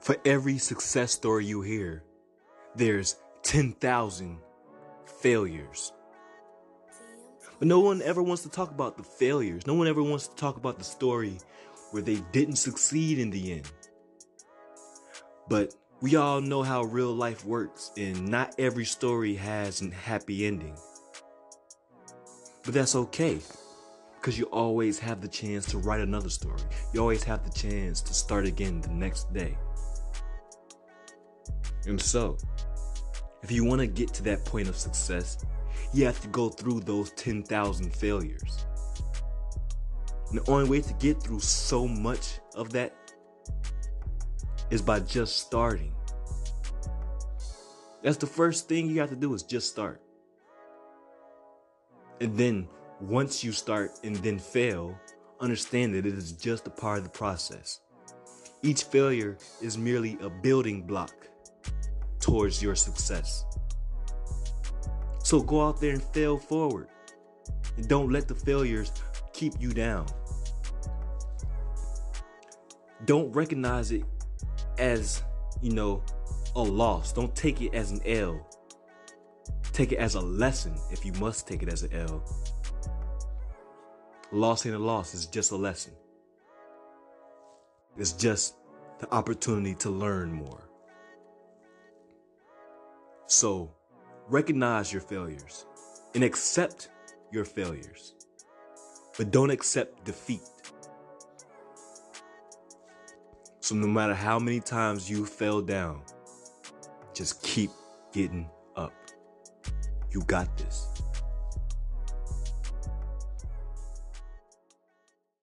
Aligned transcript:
For 0.00 0.16
every 0.24 0.56
success 0.56 1.12
story 1.12 1.44
you 1.44 1.60
hear, 1.60 2.02
there's 2.74 3.16
10,000 3.42 4.38
failures. 5.20 5.92
But 7.58 7.68
no 7.68 7.80
one 7.80 8.00
ever 8.00 8.22
wants 8.22 8.42
to 8.44 8.48
talk 8.48 8.70
about 8.70 8.96
the 8.96 9.02
failures. 9.02 9.66
No 9.66 9.74
one 9.74 9.86
ever 9.86 10.02
wants 10.02 10.26
to 10.28 10.34
talk 10.36 10.56
about 10.56 10.78
the 10.78 10.84
story 10.84 11.36
where 11.90 12.02
they 12.02 12.22
didn't 12.32 12.56
succeed 12.56 13.18
in 13.18 13.28
the 13.30 13.52
end. 13.52 13.70
But 15.48 15.74
we 16.00 16.16
all 16.16 16.40
know 16.40 16.62
how 16.62 16.84
real 16.84 17.12
life 17.12 17.44
works, 17.44 17.92
and 17.98 18.26
not 18.26 18.54
every 18.58 18.86
story 18.86 19.34
has 19.34 19.82
a 19.82 19.90
happy 19.90 20.46
ending. 20.46 20.78
But 22.64 22.72
that's 22.72 22.94
okay, 22.94 23.38
because 24.18 24.38
you 24.38 24.46
always 24.46 24.98
have 24.98 25.20
the 25.20 25.28
chance 25.28 25.66
to 25.66 25.78
write 25.78 26.00
another 26.00 26.30
story. 26.30 26.62
You 26.94 27.00
always 27.00 27.24
have 27.24 27.44
the 27.44 27.52
chance 27.52 28.00
to 28.00 28.14
start 28.14 28.46
again 28.46 28.80
the 28.80 28.88
next 28.88 29.30
day. 29.34 29.58
And 31.86 32.00
so, 32.00 32.36
if 33.42 33.50
you 33.50 33.64
want 33.64 33.80
to 33.80 33.86
get 33.86 34.12
to 34.14 34.22
that 34.24 34.44
point 34.44 34.68
of 34.68 34.76
success, 34.76 35.44
you 35.92 36.04
have 36.04 36.20
to 36.20 36.28
go 36.28 36.48
through 36.48 36.80
those 36.80 37.10
10,000 37.12 37.94
failures. 37.94 38.66
And 40.28 40.38
the 40.38 40.50
only 40.50 40.68
way 40.68 40.80
to 40.80 40.92
get 40.94 41.22
through 41.22 41.40
so 41.40 41.88
much 41.88 42.38
of 42.54 42.70
that 42.72 42.94
is 44.70 44.82
by 44.82 45.00
just 45.00 45.38
starting. 45.38 45.94
That's 48.02 48.16
the 48.16 48.26
first 48.26 48.68
thing 48.68 48.88
you 48.88 49.00
have 49.00 49.10
to 49.10 49.16
do 49.16 49.34
is 49.34 49.42
just 49.42 49.68
start. 49.68 50.00
And 52.20 52.36
then 52.36 52.68
once 53.00 53.42
you 53.42 53.52
start 53.52 53.92
and 54.04 54.14
then 54.16 54.38
fail, 54.38 54.96
understand 55.40 55.94
that 55.94 56.06
it 56.06 56.14
is 56.14 56.32
just 56.32 56.66
a 56.66 56.70
part 56.70 56.98
of 56.98 57.04
the 57.04 57.10
process. 57.10 57.80
Each 58.62 58.84
failure 58.84 59.38
is 59.62 59.76
merely 59.76 60.18
a 60.20 60.28
building 60.28 60.82
block 60.82 61.28
towards 62.30 62.62
your 62.62 62.76
success. 62.76 63.44
So 65.24 65.40
go 65.40 65.66
out 65.66 65.80
there 65.80 65.94
and 65.94 66.02
fail 66.02 66.38
forward. 66.38 66.86
And 67.76 67.88
don't 67.88 68.10
let 68.10 68.28
the 68.28 68.36
failures 68.36 68.92
keep 69.32 69.54
you 69.58 69.72
down. 69.72 70.06
Don't 73.04 73.32
recognize 73.32 73.90
it 73.90 74.04
as, 74.78 75.24
you 75.60 75.72
know, 75.72 76.04
a 76.54 76.62
loss. 76.62 77.12
Don't 77.12 77.34
take 77.34 77.60
it 77.62 77.74
as 77.74 77.90
an 77.90 78.00
L. 78.06 78.46
Take 79.72 79.90
it 79.90 79.98
as 79.98 80.14
a 80.14 80.20
lesson 80.20 80.76
if 80.92 81.04
you 81.04 81.12
must 81.14 81.48
take 81.48 81.64
it 81.64 81.68
as 81.68 81.82
an 81.82 81.92
L. 81.92 82.22
Loss 84.30 84.66
ain't 84.66 84.76
a 84.76 84.78
loss, 84.78 85.14
it's 85.14 85.26
just 85.26 85.50
a 85.50 85.56
lesson. 85.56 85.94
It's 87.98 88.12
just 88.12 88.54
the 89.00 89.12
opportunity 89.12 89.74
to 89.76 89.90
learn 89.90 90.32
more. 90.32 90.69
So, 93.30 93.70
recognize 94.26 94.92
your 94.92 95.02
failures 95.02 95.64
and 96.16 96.24
accept 96.24 96.88
your 97.30 97.44
failures, 97.44 98.14
but 99.16 99.30
don't 99.30 99.50
accept 99.50 100.04
defeat. 100.04 100.42
So, 103.60 103.76
no 103.76 103.86
matter 103.86 104.14
how 104.14 104.40
many 104.40 104.58
times 104.58 105.08
you 105.08 105.24
fell 105.24 105.62
down, 105.62 106.02
just 107.14 107.40
keep 107.44 107.70
getting 108.10 108.50
up. 108.74 108.92
You 110.10 110.22
got 110.22 110.58
this. 110.58 110.88